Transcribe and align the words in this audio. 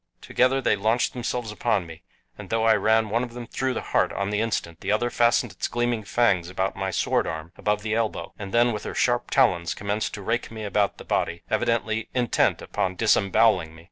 Together 0.19 0.61
they 0.61 0.75
launched 0.75 1.13
themselves 1.13 1.51
upon 1.51 1.85
me, 1.85 2.01
and 2.35 2.49
though 2.49 2.63
I 2.65 2.73
ran 2.73 3.09
one 3.11 3.21
of 3.23 3.35
them 3.35 3.45
through 3.45 3.75
the 3.75 3.83
heart 3.93 4.11
on 4.11 4.31
the 4.31 4.41
instant, 4.41 4.81
the 4.81 4.91
other 4.91 5.11
fastened 5.11 5.51
its 5.51 5.67
gleaming 5.67 6.03
fangs 6.05 6.49
about 6.49 6.75
my 6.75 6.89
sword 6.89 7.27
arm 7.27 7.51
above 7.55 7.83
the 7.83 7.93
elbow, 7.93 8.33
and 8.39 8.51
then 8.51 8.71
with 8.71 8.83
her 8.83 8.95
sharp 8.95 9.29
talons 9.29 9.75
commenced 9.75 10.15
to 10.15 10.23
rake 10.23 10.49
me 10.49 10.63
about 10.63 10.97
the 10.97 11.05
body, 11.05 11.43
evidently 11.51 12.09
intent 12.15 12.63
upon 12.63 12.95
disemboweling 12.95 13.75
me. 13.75 13.79